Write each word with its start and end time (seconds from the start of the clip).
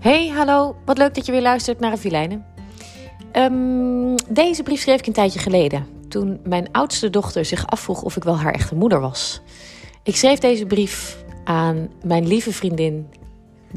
Hey, 0.00 0.28
hallo. 0.28 0.76
Wat 0.84 0.98
leuk 0.98 1.14
dat 1.14 1.26
je 1.26 1.32
weer 1.32 1.42
luistert 1.42 1.80
naar 1.80 1.92
een 1.92 1.98
Filijnen. 1.98 2.44
Ehm, 3.32 4.16
deze 4.28 4.62
brief 4.62 4.80
schreef 4.80 4.98
ik 4.98 5.06
een 5.06 5.12
tijdje 5.12 5.38
geleden. 5.38 5.86
Toen 6.08 6.40
mijn 6.44 6.72
oudste 6.72 7.10
dochter 7.10 7.44
zich 7.44 7.66
afvroeg 7.66 8.02
of 8.02 8.16
ik 8.16 8.24
wel 8.24 8.38
haar 8.38 8.52
echte 8.52 8.74
moeder 8.74 9.00
was. 9.00 9.40
Ik 10.02 10.16
schreef 10.16 10.38
deze 10.38 10.66
brief 10.66 11.24
aan 11.44 11.88
mijn 12.04 12.26
lieve 12.26 12.52
vriendin 12.52 13.08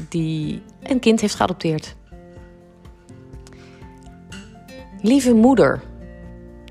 die 0.08 0.62
een 0.82 1.00
kind 1.00 1.20
heeft 1.20 1.34
geadopteerd. 1.34 1.96
Lieve 5.00 5.34
moeder. 5.34 5.82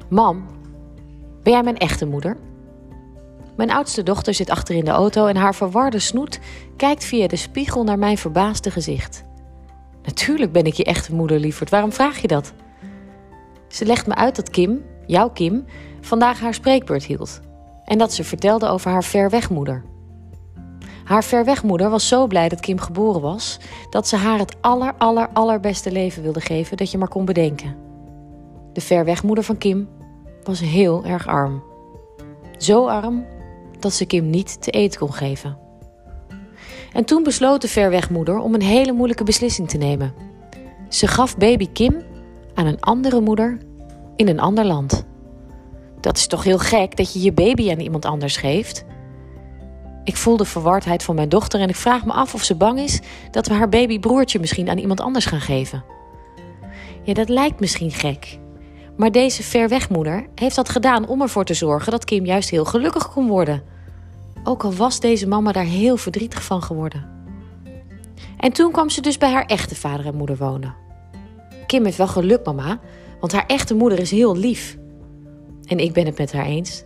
Mam, 0.09 0.45
ben 1.43 1.53
jij 1.53 1.63
mijn 1.63 1.77
echte 1.77 2.05
moeder? 2.05 2.37
Mijn 3.57 3.71
oudste 3.71 4.03
dochter 4.03 4.33
zit 4.33 4.49
achter 4.49 4.75
in 4.75 4.85
de 4.85 4.91
auto 4.91 5.25
en 5.25 5.35
haar 5.35 5.55
verwarde 5.55 5.99
snoet 5.99 6.39
kijkt 6.77 7.03
via 7.03 7.27
de 7.27 7.35
spiegel 7.35 7.83
naar 7.83 7.99
mijn 7.99 8.17
verbaasde 8.17 8.71
gezicht. 8.71 9.23
Natuurlijk 10.03 10.51
ben 10.51 10.65
ik 10.65 10.73
je 10.73 10.83
echte 10.83 11.15
moeder, 11.15 11.39
lieverd. 11.39 11.69
Waarom 11.69 11.91
vraag 11.91 12.21
je 12.21 12.27
dat? 12.27 12.53
Ze 13.67 13.85
legt 13.85 14.07
me 14.07 14.15
uit 14.15 14.35
dat 14.35 14.49
Kim, 14.49 14.83
jouw 15.05 15.29
Kim, 15.29 15.65
vandaag 16.01 16.39
haar 16.39 16.53
spreekbeurt 16.53 17.03
hield. 17.03 17.39
En 17.85 17.97
dat 17.97 18.13
ze 18.13 18.23
vertelde 18.23 18.67
over 18.67 18.91
haar 18.91 19.03
verwegmoeder. 19.03 19.83
Haar 21.03 21.23
verwegmoeder 21.23 21.89
was 21.89 22.07
zo 22.07 22.27
blij 22.27 22.49
dat 22.49 22.59
Kim 22.59 22.79
geboren 22.79 23.21
was, 23.21 23.59
dat 23.89 24.07
ze 24.07 24.15
haar 24.15 24.39
het 24.39 24.55
aller, 24.61 24.93
aller, 24.97 25.29
allerbeste 25.33 25.91
leven 25.91 26.23
wilde 26.23 26.41
geven 26.41 26.77
dat 26.77 26.91
je 26.91 26.97
maar 26.97 27.07
kon 27.07 27.25
bedenken. 27.25 27.75
De 28.73 28.81
verwegmoeder 28.81 29.43
van 29.43 29.57
Kim 29.57 29.89
was 30.43 30.59
heel 30.59 31.05
erg 31.05 31.27
arm. 31.27 31.63
Zo 32.57 32.87
arm 32.87 33.25
dat 33.79 33.93
ze 33.93 34.05
Kim 34.05 34.29
niet 34.29 34.61
te 34.61 34.71
eten 34.71 34.99
kon 34.99 35.13
geven. 35.13 35.57
En 36.93 37.05
toen 37.05 37.23
besloot 37.23 37.61
de 37.61 37.67
verwegmoeder 37.67 38.37
om 38.37 38.53
een 38.53 38.61
hele 38.61 38.91
moeilijke 38.91 39.23
beslissing 39.23 39.69
te 39.69 39.77
nemen. 39.77 40.13
Ze 40.89 41.07
gaf 41.07 41.37
baby 41.37 41.69
Kim 41.73 42.01
aan 42.53 42.65
een 42.65 42.81
andere 42.81 43.21
moeder 43.21 43.57
in 44.15 44.27
een 44.27 44.39
ander 44.39 44.65
land. 44.65 45.05
Dat 46.01 46.17
is 46.17 46.27
toch 46.27 46.43
heel 46.43 46.59
gek 46.59 46.97
dat 46.97 47.13
je 47.13 47.21
je 47.21 47.31
baby 47.31 47.71
aan 47.71 47.79
iemand 47.79 48.05
anders 48.05 48.37
geeft? 48.37 48.85
Ik 50.03 50.17
voel 50.17 50.37
de 50.37 50.45
verwardheid 50.45 51.03
van 51.03 51.15
mijn 51.15 51.29
dochter 51.29 51.59
en 51.59 51.69
ik 51.69 51.75
vraag 51.75 52.05
me 52.05 52.11
af 52.11 52.33
of 52.33 52.43
ze 52.43 52.55
bang 52.55 52.79
is 52.79 53.01
dat 53.31 53.47
we 53.47 53.53
haar 53.53 53.69
babybroertje 53.69 54.39
misschien 54.39 54.69
aan 54.69 54.77
iemand 54.77 55.01
anders 55.01 55.25
gaan 55.25 55.41
geven. 55.41 55.83
Ja, 57.03 57.13
dat 57.13 57.29
lijkt 57.29 57.59
misschien 57.59 57.91
gek. 57.91 58.39
Maar 58.97 59.11
deze 59.11 59.43
verwegmoeder 59.43 60.27
heeft 60.35 60.55
dat 60.55 60.69
gedaan 60.69 61.07
om 61.07 61.21
ervoor 61.21 61.45
te 61.45 61.53
zorgen 61.53 61.91
dat 61.91 62.05
Kim 62.05 62.25
juist 62.25 62.49
heel 62.49 62.65
gelukkig 62.65 63.11
kon 63.11 63.27
worden. 63.27 63.63
Ook 64.43 64.63
al 64.63 64.73
was 64.73 64.99
deze 64.99 65.27
mama 65.27 65.51
daar 65.51 65.63
heel 65.63 65.97
verdrietig 65.97 66.43
van 66.43 66.63
geworden. 66.63 67.11
En 68.37 68.51
toen 68.51 68.71
kwam 68.71 68.89
ze 68.89 69.01
dus 69.01 69.17
bij 69.17 69.31
haar 69.31 69.45
echte 69.45 69.75
vader 69.75 70.05
en 70.05 70.15
moeder 70.15 70.37
wonen. 70.37 70.75
Kim 71.67 71.85
heeft 71.85 71.97
wel 71.97 72.07
geluk, 72.07 72.45
mama, 72.45 72.79
want 73.19 73.31
haar 73.31 73.45
echte 73.45 73.75
moeder 73.75 73.99
is 73.99 74.11
heel 74.11 74.35
lief. 74.37 74.77
En 75.65 75.79
ik 75.79 75.93
ben 75.93 76.05
het 76.05 76.17
met 76.17 76.33
haar 76.33 76.45
eens. 76.45 76.83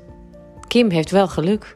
Kim 0.68 0.90
heeft 0.90 1.12
wel 1.12 1.28
geluk. 1.28 1.76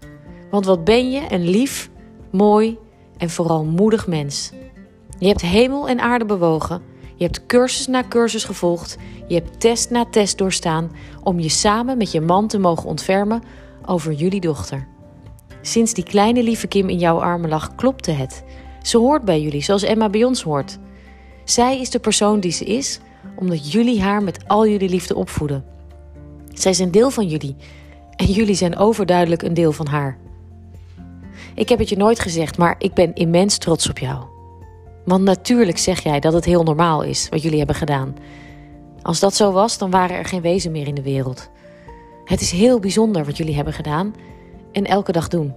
Want 0.50 0.66
wat 0.66 0.84
ben 0.84 1.12
je 1.12 1.22
een 1.30 1.50
lief, 1.50 1.90
mooi 2.32 2.78
en 3.18 3.30
vooral 3.30 3.64
moedig 3.64 4.08
mens. 4.08 4.52
Je 5.20 5.28
hebt 5.28 5.42
hemel 5.42 5.88
en 5.88 6.00
aarde 6.00 6.26
bewogen. 6.26 6.82
Je 7.16 7.24
hebt 7.24 7.46
cursus 7.46 7.88
na 7.88 8.04
cursus 8.10 8.44
gevolgd. 8.44 8.98
Je 9.28 9.36
hebt 9.36 9.60
test 9.60 9.90
na 9.90 10.06
test 10.06 10.38
doorstaan 10.38 10.92
om 11.24 11.40
je 11.40 11.50
samen 11.50 11.98
met 11.98 12.12
je 12.12 12.22
man 12.22 12.48
te 12.48 12.60
mogen 12.60 12.90
ontfermen 12.90 13.44
over 13.86 14.14
jullie 14.14 14.42
dochter. 14.42 14.88
Sinds 15.62 15.94
die 15.94 16.04
kleine 16.04 16.44
lieve 16.44 16.68
Kim 16.68 16.90
in 16.90 16.98
jouw 16.98 17.20
armen 17.20 17.50
lag, 17.50 17.76
klopte 17.76 18.12
het. 18.12 18.44
Ze 18.82 18.98
hoort 18.98 19.24
bij 19.24 19.42
jullie, 19.42 19.64
zoals 19.64 19.84
Emma 19.84 20.10
bij 20.10 20.24
ons 20.24 20.42
hoort. 20.42 20.78
Zij 21.44 21.80
is 21.80 21.90
de 21.90 22.00
persoon 22.00 22.40
die 22.40 22.52
ze 22.52 22.66
is, 22.66 23.00
omdat 23.36 23.72
jullie 23.72 24.02
haar 24.02 24.24
met 24.24 24.48
al 24.48 24.68
jullie 24.68 24.90
liefde 24.90 25.16
opvoeden. 25.16 25.64
Zij 26.54 26.72
is 26.72 26.80
een 26.80 26.92
deel 26.92 27.10
van 27.10 27.28
jullie 27.28 27.56
en 28.16 28.26
jullie 28.26 28.56
zijn 28.56 28.78
overduidelijk 28.78 29.42
een 29.42 29.54
deel 29.54 29.72
van 29.72 29.88
haar. 29.88 30.18
Ik 31.56 31.70
heb 31.70 31.80
het 31.80 31.90
je 31.90 31.98
nooit 31.98 32.20
gezegd, 32.20 32.58
maar 32.58 32.76
ik 32.78 32.94
ben 32.94 33.14
immens 33.14 33.58
trots 33.58 33.90
op 33.90 33.98
jou. 33.98 34.24
Want 35.06 35.24
natuurlijk 35.24 35.78
zeg 35.78 36.04
jij 36.04 36.20
dat 36.20 36.34
het 36.34 36.46
heel 36.46 36.64
normaal 36.64 37.04
is 37.04 37.30
wat 37.30 37.42
jullie 37.42 37.58
hebben 37.58 37.76
gedaan. 37.76 38.16
Als 39.02 39.20
dat 39.20 39.36
zo 39.36 39.52
was, 39.52 39.78
dan 39.78 39.92
waren 39.92 40.16
er 40.16 40.26
geen 40.26 40.42
wezen 40.42 40.72
meer 40.72 40.88
in 40.88 40.96
de 40.96 41.02
wereld. 41.02 41.50
Het 42.26 42.42
is 42.42 42.52
heel 42.52 42.80
bijzonder 42.80 43.26
wat 43.26 43.38
jullie 43.38 43.56
hebben 43.56 43.74
gedaan 43.74 44.14
en 44.72 44.86
elke 44.86 45.12
dag 45.12 45.28
doen. 45.28 45.54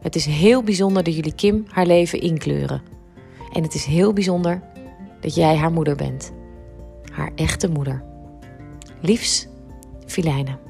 Het 0.00 0.14
is 0.14 0.26
heel 0.26 0.62
bijzonder 0.62 1.04
dat 1.04 1.14
jullie 1.14 1.34
Kim 1.34 1.64
haar 1.68 1.86
leven 1.86 2.20
inkleuren. 2.20 2.82
En 3.52 3.62
het 3.62 3.74
is 3.74 3.84
heel 3.84 4.12
bijzonder 4.12 4.62
dat 5.20 5.34
jij 5.34 5.56
haar 5.56 5.72
moeder 5.72 5.96
bent. 5.96 6.32
Haar 7.12 7.32
echte 7.34 7.68
moeder. 7.68 8.02
Liefs, 9.00 9.48
Filijnen. 10.06 10.69